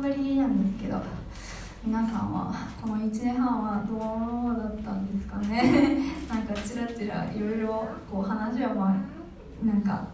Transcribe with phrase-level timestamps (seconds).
[0.00, 1.00] ぶりなんですけど
[1.84, 6.00] 皆さんはこの1年半はどうだったんですかね？
[6.28, 10.06] なんかちらちらいろいろこう話はまあなんか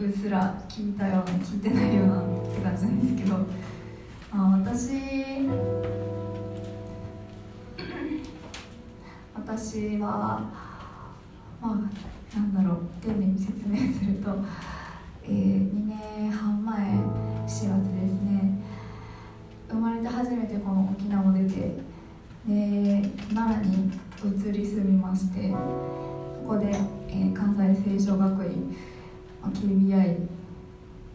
[0.00, 3.36] うっすら聞いたような聞いてないようなって感じなんですけど、
[4.32, 4.92] まあ私
[9.34, 10.08] 私は
[11.60, 14.30] まあなんだろう丁寧に説明すると、
[15.22, 15.86] えー、2
[16.20, 17.70] 年半前4月です
[18.22, 18.53] ね。
[19.74, 21.76] 生まれて初めてこの沖縄を出て
[22.46, 23.90] で奈良に
[24.24, 26.66] 移り住みましてここで、
[27.08, 28.76] えー、関西清少学院
[29.42, 30.16] KBI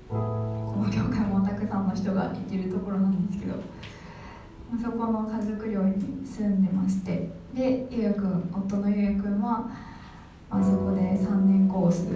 [0.10, 0.16] こ
[0.84, 3.54] の業界もたくさんの人が行ってるところなんですけど
[4.84, 9.70] そこの家族寮に住んでましてでゆうやくん夫のゆうやくんは
[10.50, 12.08] あそこで3年コース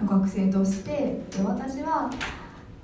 [0.00, 0.90] の学生として
[1.30, 2.10] で私は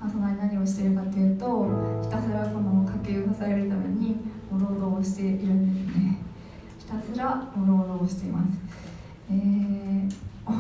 [0.03, 1.69] あその何をしてるかというと
[2.03, 4.17] ひたすらこの家計を支えるために
[4.51, 6.19] 労働をしているんですね。
[6.79, 8.53] ひたすら労働をしています。
[9.31, 10.11] えー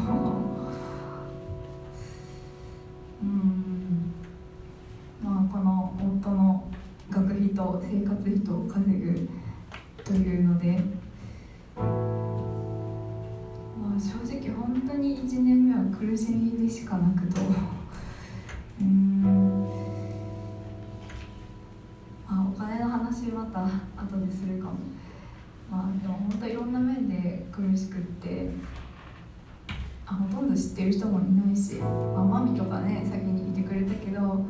[3.22, 4.12] うん。
[5.24, 6.64] まあこの夫の
[7.10, 9.28] 学費と生活費と稼ぐ
[10.04, 10.80] というので
[11.76, 11.82] ま
[13.96, 17.40] あ正直本当に1年目は苦しみでしかなくと
[18.80, 19.22] うん。
[22.26, 23.60] まあお金の話また
[24.02, 24.76] 後でするかも。
[25.70, 28.50] まあでも本当いろんな面で苦しくって。
[30.06, 34.46] あほとんど知ってる人もいないし、まあ、マミとかね先にいてくれたけど。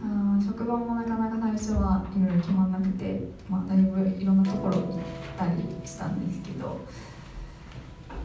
[0.00, 4.84] あ職場もなかなか最初はいろいろ決まんなくて、まあ、だいぶいろんなところ行っ
[5.36, 6.78] たりしたんですけど。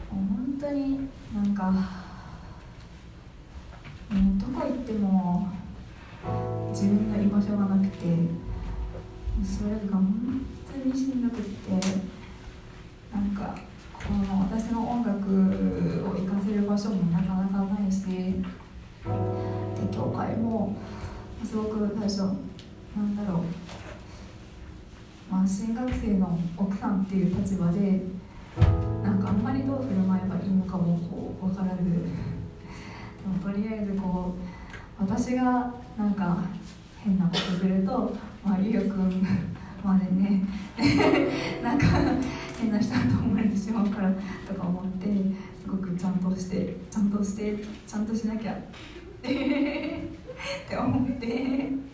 [0.08, 1.74] 本当になんか
[4.10, 5.48] もうどこ行っても
[6.70, 8.06] 自分の居場所がなくて
[9.42, 11.70] それが本当にしんどくって
[13.12, 13.56] なんか
[13.92, 18.42] この私の音楽を活かせる場所もなかなかないしで
[19.94, 20.76] 教会も
[21.44, 22.18] すごく最初
[22.96, 23.42] なんだろう、
[25.32, 28.02] まあ、新学生の奥さんっていう立場で
[29.02, 31.82] なんかあんまりどう振る舞えばいいのかもこう分からず
[33.42, 34.34] とりあえずこ
[35.00, 36.38] う私がなんか
[37.02, 38.12] 変なことすると、
[38.44, 39.26] まあ、ゆうくん
[39.82, 40.42] までね
[41.62, 41.86] なんか
[42.60, 44.12] 変な人だと思われてしまうから
[44.46, 45.06] とか思って
[45.60, 48.56] すごくちゃんとしてちゃんとしてちゃんとしなきゃっ
[49.22, 51.84] て思って。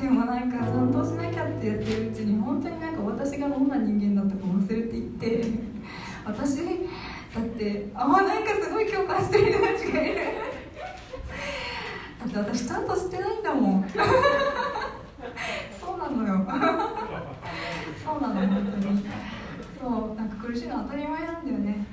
[0.00, 5.44] でもなんかちゃんとしなきゃってやってるうちに本当になんか私がどんな人間だったか忘れていって
[6.24, 6.58] 私
[7.34, 10.20] だってあもうなんかすごい共感してる人たちがいる。
[12.20, 13.88] だって私ちゃんとしてないんだもん。
[15.80, 16.46] そうなのよ。
[18.04, 19.06] そうなの本当に。
[19.80, 21.86] そうなんか苦しいの当たり前なんだよね。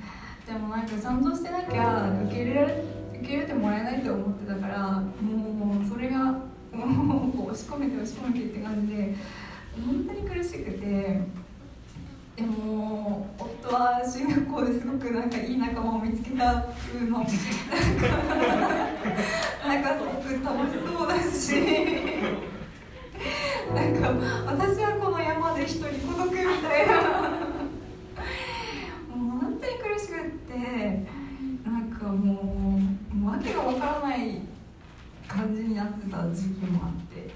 [0.46, 6.18] でもなんかちゃんとしてなきゃ受け入れ受け入れてもらえないと思ってたからもうそれが
[6.72, 9.14] もう押し込めて押し込めてって感じで
[9.86, 11.39] 本当に苦しくて。
[12.40, 17.18] でも夫は進学校ですごくなんかいい仲間を見つけた風の。
[17.18, 17.32] なんか
[19.68, 21.60] なんかすごく楽しそうだし。
[23.76, 24.08] なんか
[24.46, 26.42] 私はこの山で一人孤独みた
[26.82, 26.94] いな。
[29.14, 31.04] もう本当に苦しくって
[31.62, 32.80] なんかも
[33.12, 34.40] うもう訳がわからない
[35.28, 37.28] 感じになってた時期もあって。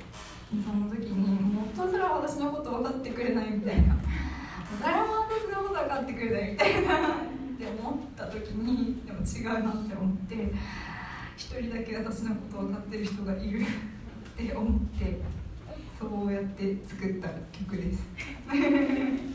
[0.64, 3.99] その時にもう夫すら私のこと分かってくれないみたいな。
[4.83, 7.11] 誰も私のこと分かってくれないみたいなっ
[7.59, 13.64] て思った時にでも違うなって思って1人だけ私のこと分かってる人がいるっ
[14.37, 15.21] て思って
[15.99, 18.02] そうやって作った曲です。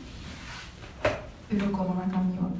[1.50, 2.50] 鱗の中身は。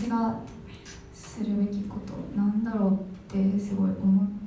[0.00, 0.40] 私が
[1.12, 2.92] するべきことなんだろう
[3.36, 4.39] ってすごい思って。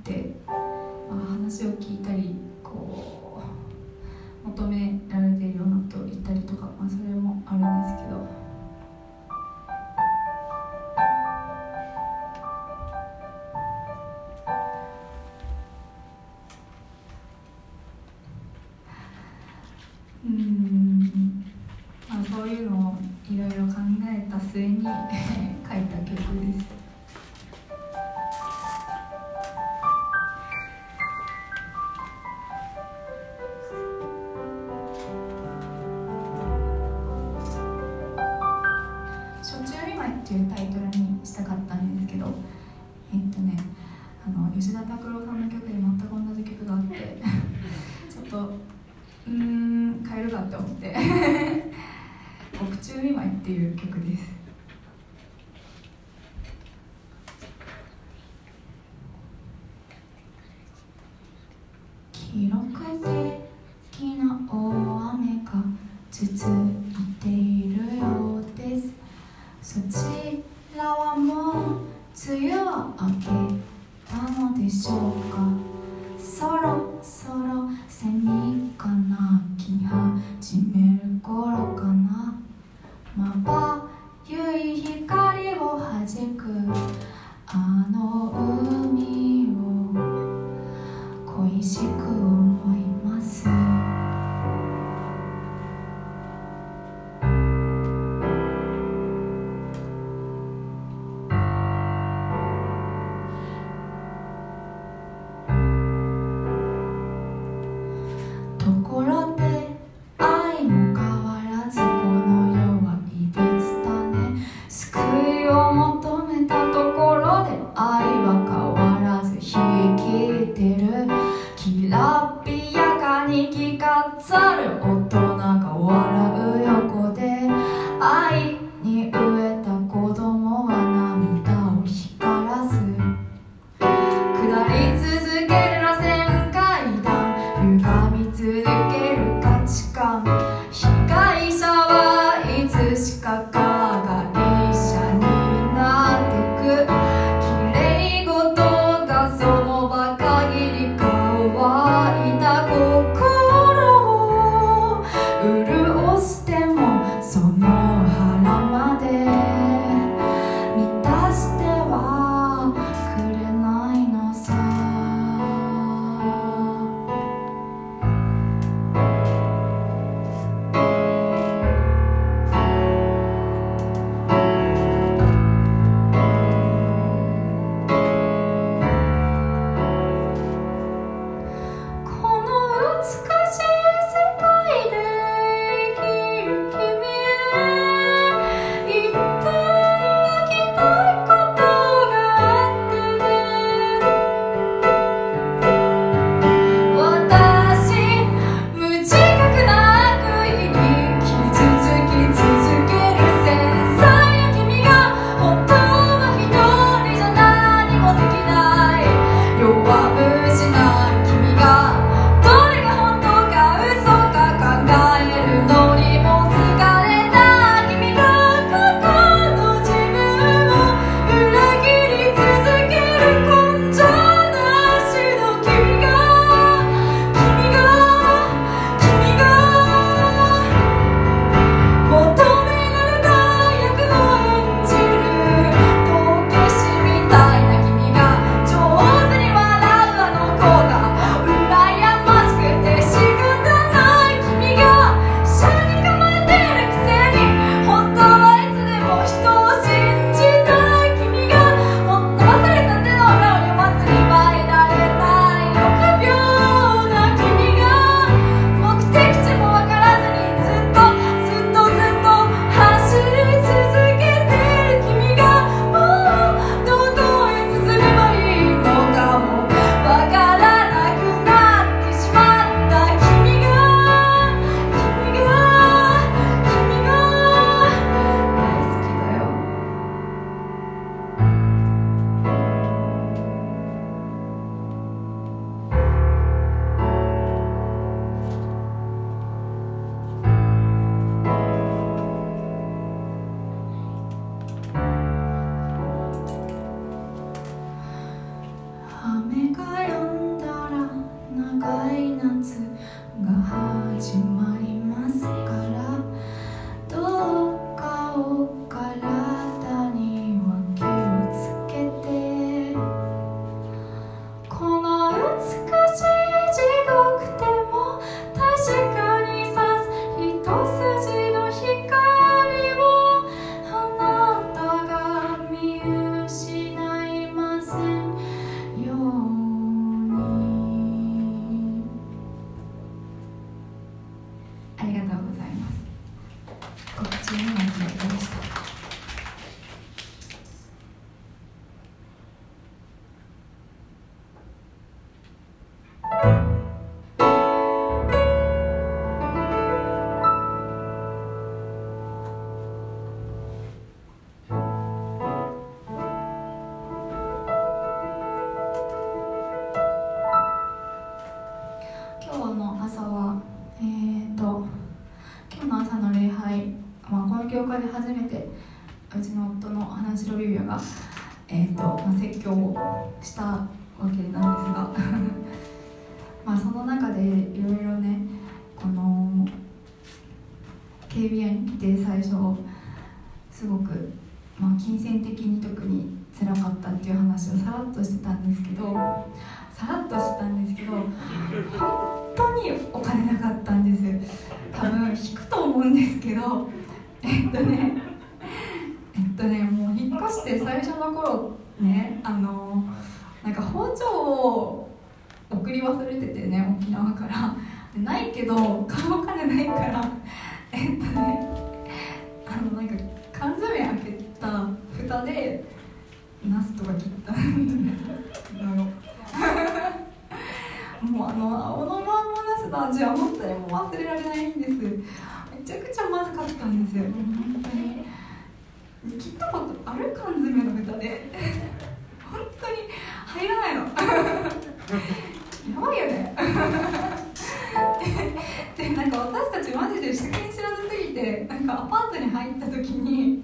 [441.68, 443.64] なんかアパートに入った時に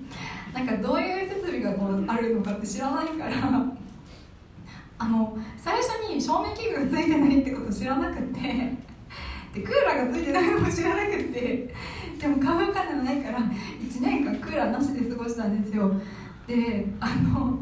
[0.54, 3.64] なんかどういう設備がこうあるのかって知らないから
[4.98, 8.40] あの最初に照明器具がついてないってこと知らなくて
[9.54, 11.74] でクーラーがついてないのも知らなくて
[12.20, 15.92] でも買うお金ないから1年間クーラーなしで過ごしたんですよ。
[16.48, 17.60] であの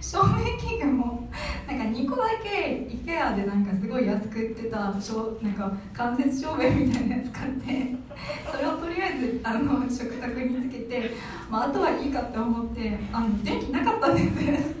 [0.00, 1.28] 照明器具も
[1.66, 7.94] なんか2個だけ IKEA でなんかすごい安く売ってたなんか間接照明みたいなやつ買って
[8.50, 11.10] それをとりあえずあの食卓につけて、
[11.50, 14.80] まあ、あとはいいかって思ってあの電気なかったんです。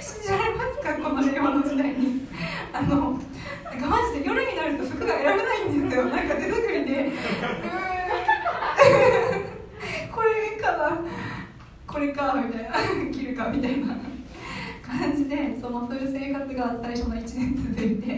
[0.00, 2.26] 信じられますかこの令和の時代に。
[2.72, 3.18] あの
[3.64, 6.04] なんかマジで夜になると服が選べないんですよ。
[6.06, 7.12] なんか手作りで。
[10.10, 10.98] これかな。
[11.86, 12.70] これかみたいな。
[13.10, 14.12] 着るかみたいな。
[14.82, 18.08] 感じでそのそういう生活が最初の1年続いて。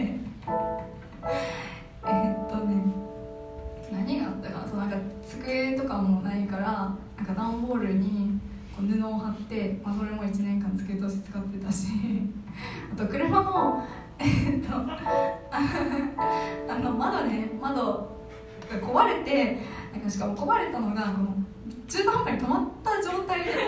[2.06, 3.13] えっとね。
[3.92, 4.96] 何があったかそうなんか
[5.28, 8.38] 机とかもないからなんか段ボールに
[8.76, 11.88] こう布を貼って、まあ、それも1年間付け通し使ってたし
[12.92, 13.84] あと車の
[14.18, 14.74] えっと
[15.52, 17.82] あの窓ね窓
[18.70, 19.58] が壊れて
[19.92, 21.34] なんかしかも壊れたのがこの
[21.86, 23.64] 中途半端に止まった状態で壊れて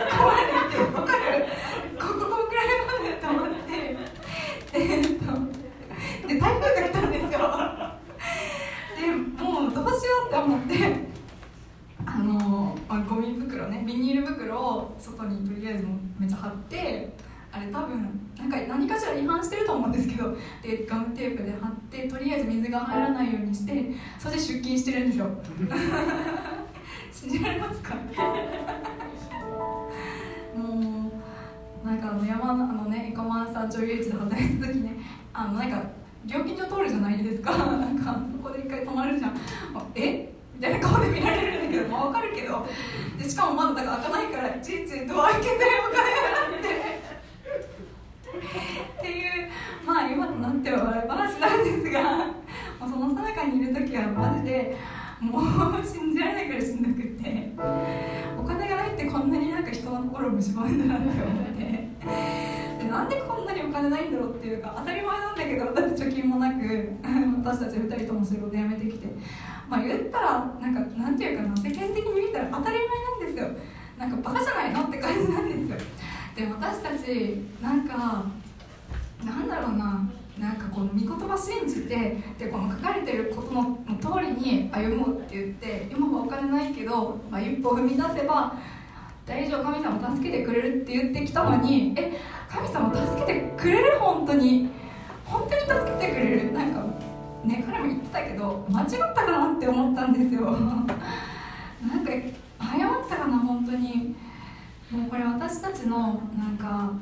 [0.93, 1.47] 分かる？
[1.99, 3.97] こここくらいまで止まって
[4.73, 7.39] えっとで台風が来たんですよ。
[8.97, 9.07] で
[9.43, 10.75] もうどうしようって思って
[12.07, 15.87] あの、まあ、ゴミ袋ねビニール袋を外にとりあえず
[16.19, 17.13] めっちゃ貼って
[17.53, 25.27] あれ多分なんか何かしら違反してると思うんですけどでガムテープで貼ってとりあえず水が入らないようにしてそれで出勤してるんですよ。
[27.13, 27.95] 信じられますか？
[30.57, 31.11] も
[31.85, 34.97] うなんかあの山のあのね生駒山頂遊園地で働いた時ね
[35.33, 35.83] あのなんか
[36.27, 37.53] 料金所通るじゃないですか。
[37.57, 39.37] なんかそこで一回止まるじゃん。
[39.95, 40.33] え？
[40.55, 42.67] みたいな顔で見られるんだけど、まあ、分かるけど。
[43.19, 46.97] でしかもまだだから開かないからいちいちドア開けてお金払って。
[48.99, 49.51] っていう
[49.87, 52.03] まあ今となっては笑い話なんですが
[52.81, 54.77] もうそのさなかにいる時はマジで
[55.21, 55.43] もう
[55.87, 57.53] 信じられないからしんどくって。
[58.39, 62.66] お金がないってこんなになんか人の心を蝕むんだなって思って。
[62.87, 66.63] でなんでこんなにお金ないんだろうっていうか当たり前なんだけどだって貯金もなく
[67.45, 69.07] 私たち2人とも仕事辞めてきて。
[69.69, 70.31] まあ言ったら
[70.61, 73.67] なんかなんていうかな世間的に見たら当たり前なんですよ。
[73.99, 75.89] なんかバカじゃないのって感じなんですよ。
[76.37, 78.25] で私たちなんか
[79.25, 80.09] なんだろうな
[80.39, 88.55] なんかこの御言葉信じてでこの書かれてることの通りに歩もうって言って今はお金ないけど、まあ、一歩踏み出せば
[89.27, 92.13] 大丈夫神様助けてくれるって言ってきたのにえ
[92.49, 94.69] 神様助けてくれる本当に？
[95.25, 96.53] 本当に助けてくれる？
[96.53, 96.81] なんか
[97.45, 100.43] ね彼も言ってたけど間違ったかなって思ったんですよ。
[100.53, 100.93] なんか
[102.59, 104.15] 誤ったかな本当に？
[104.93, 106.93] もうこれ私たちのなんか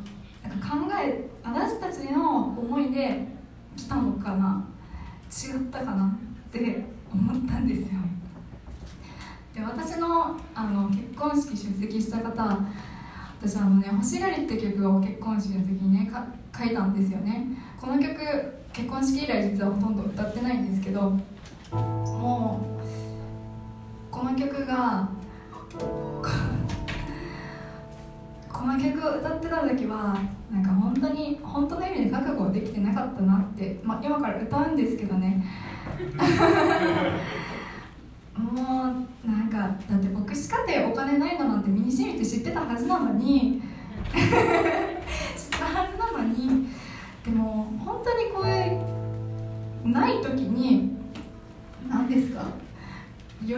[0.49, 3.27] なんか考え私たちの思いで
[3.77, 4.65] 来たのかな？
[5.31, 8.01] 違ったかなって思ったんですよ。
[9.55, 12.59] で私のあの結婚式出席した方
[13.41, 16.11] 私あのね「欲しがり」って曲を結婚式の時にね
[16.57, 17.47] 書いたんですよね。
[17.81, 18.15] この曲
[18.73, 21.13] 結婚式以来実はほとんど歌ってないんですけど
[21.71, 22.85] もう
[24.11, 25.09] この曲が
[28.53, 30.19] この曲を歌ってた時は
[30.51, 35.45] なんか本当に本当の意味で覚悟できてなかったなって、まあ、今から歌うんですけどね。
[38.37, 38.51] も
[39.25, 39.59] うなんか
[39.89, 43.63] だって牧師かてお金ないのなんて身にしみて知ってたはずなのに。
[44.13, 44.21] 知っ
[45.59, 46.69] たはずなのに。
[47.25, 48.51] でも本当にこうい
[49.85, 50.97] うない時に
[51.89, 52.45] 何ですか？
[53.47, 53.55] 喜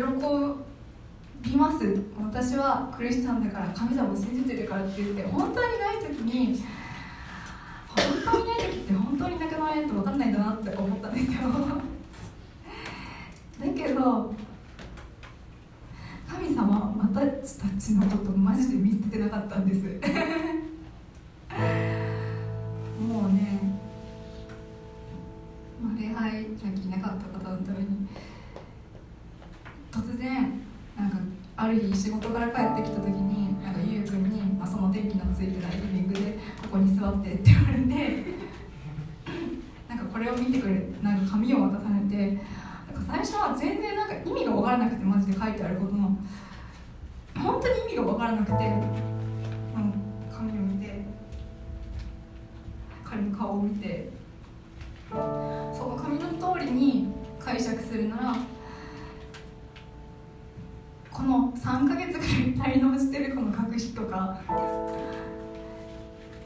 [1.43, 2.03] びます。
[2.21, 6.63] 私はクリスチャンだから神様を信じてるからって言って本当にない時に
[7.89, 9.87] 本当にない時って本当になくない？
[9.87, 11.33] と分かんないんだなって思ったんですよ。
[13.59, 14.35] だけど
[16.29, 19.81] 神様私たちのことマジで見捨ててなかったんです。
[23.01, 23.61] もうね、
[25.83, 28.09] まあ、礼拝さっきいなかった方のために
[29.93, 30.61] 突然
[30.97, 31.19] なんか
[31.57, 38.25] ある日仕事から帰ってきた時になんかゆうくんに、まあ、その電気のついてないリビングでここに座ってって言われて
[39.89, 42.39] なんかこれを見てくれなんか紙を渡されて
[43.07, 46.19] 最初は全然なんか意味が分からなくてマジで書いてあることの
[47.37, 48.57] 本当に意味が分からなくて、う
[49.79, 49.95] ん、
[50.31, 51.05] 紙を見て
[53.05, 54.11] 彼の顔を見て
[55.11, 58.37] その紙の通りに解釈するなら
[61.11, 64.41] この3ヶ月ぐらい滞納してるこの学費とか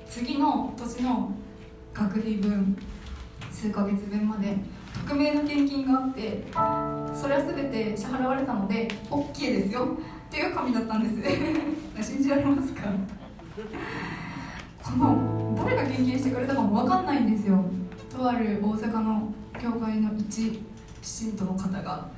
[0.06, 1.32] 次の年の
[1.94, 2.76] 学費分
[3.50, 4.56] 数ヶ月分まで
[5.06, 6.44] 匿名の献金があって
[7.14, 9.96] それは全て支払われたので OK ですよ。
[10.28, 11.28] っていう紙だったんで
[12.02, 12.02] す。
[12.12, 12.82] 信じられますか？
[14.82, 17.64] この誰が献金してくれたかも分かんないんですよ。
[18.10, 20.62] とある大阪の教会の一
[21.02, 22.08] 信徒の方が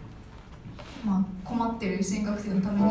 [1.04, 2.90] まあ、困ってる新学生のために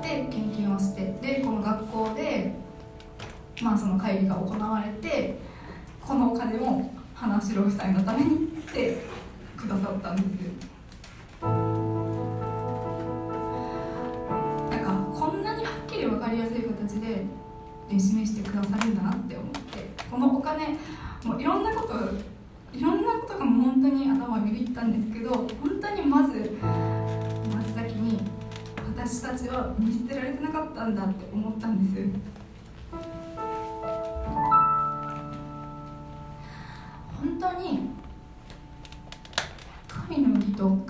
[0.00, 2.52] で献金をしてでこの学校で、
[3.60, 5.38] まあ、その会議が行われて
[6.00, 8.38] このお金を花城夫妻のためにっ
[8.72, 8.98] て
[9.58, 10.26] くださったんです
[14.70, 17.24] なんかこんなにはっきり分かりやすい形で
[17.90, 19.58] 示してくださるんだなって思って
[20.10, 20.78] このお金
[21.24, 21.94] もういろんなこと
[22.72, 25.48] いろんなことがもう本当に頭をビビったんですけど本
[25.80, 28.20] 当にまず真っ先に
[28.94, 32.37] 私たちは見捨てられてなかったんだって思ったんです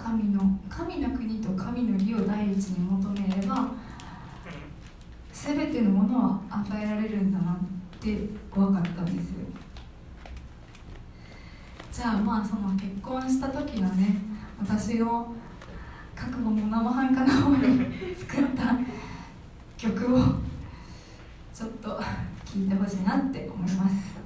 [0.08, 0.40] 神の
[0.70, 3.72] 神の国と神の義を第一に求めれば
[5.30, 7.56] 全てのものは与えられるんだなっ
[8.00, 8.16] て
[8.50, 9.40] 分かったんですよ
[11.92, 14.16] じゃあまあその結婚した時のね
[14.58, 15.34] 私の
[16.16, 18.78] 覚悟も生半可な方に作った
[19.76, 20.20] 曲を
[21.54, 22.02] ちょっと聴
[22.56, 24.17] いてほしいなって思います。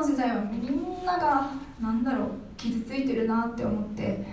[0.00, 4.24] の時代はみんなが何だろう傷ついてるなって思って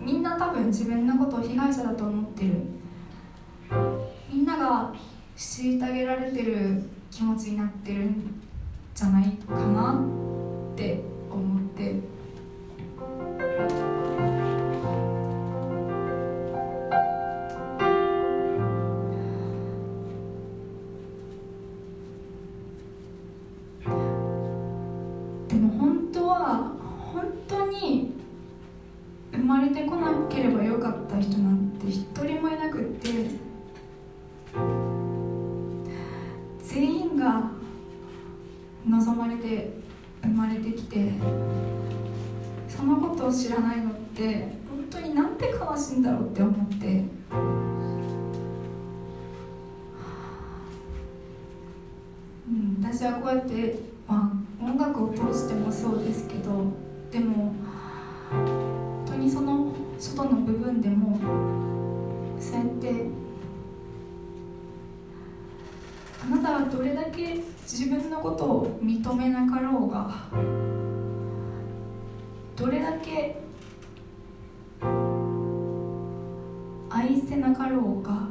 [0.00, 2.54] みんな多分自分のことを被害者だと思ってる
[4.30, 4.92] みんなが
[5.36, 8.42] 虐げられてる気持ちになってるん
[8.92, 10.00] じゃないかな
[10.72, 11.00] って
[11.30, 12.13] 思って。
[53.36, 56.66] えて、まあ、音楽を通してもそうですけど
[57.10, 57.54] でも
[58.30, 61.18] 本当にその外の部分でも
[62.40, 63.06] そうやって
[66.22, 70.10] あなたはどれだけ自分のことを認めなかろうが
[72.56, 73.36] どれだけ
[76.90, 78.28] 愛せなかろうが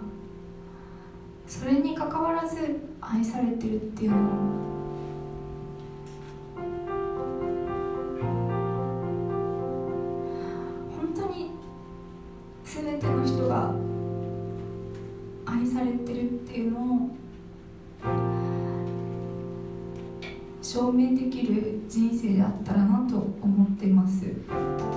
[1.46, 4.53] それにかかわらず愛されてるっていうのを
[21.12, 24.93] 明できる人生であったらなと思ってます。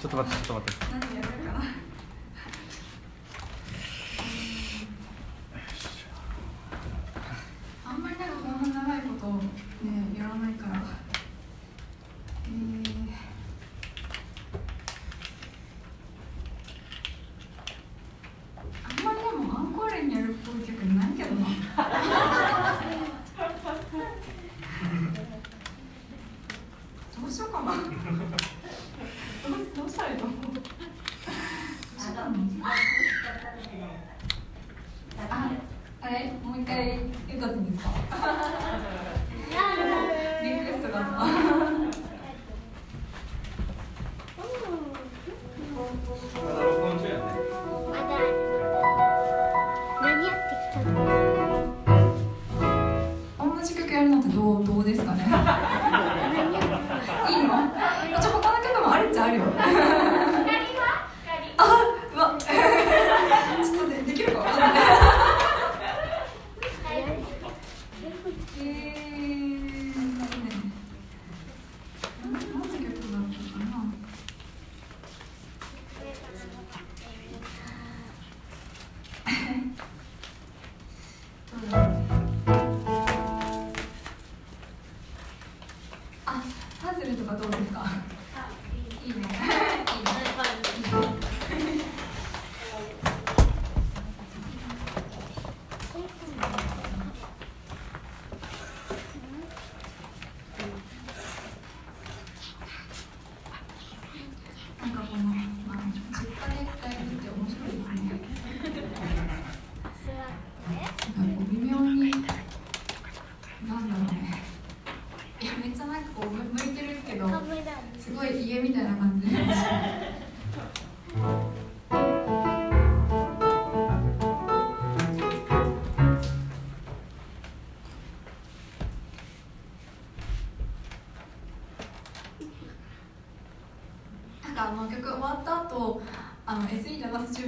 [0.00, 1.39] ちょっと待ってちょっと待って。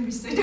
[0.03, 0.42] babysit.